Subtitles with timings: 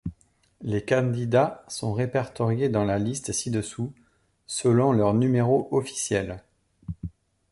[0.61, 3.93] Les candidats sont répertoriés dans la liste ci-dessous
[4.47, 6.41] selon leurs numéros officiels.